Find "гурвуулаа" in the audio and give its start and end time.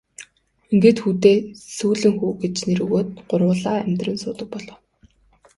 3.29-3.77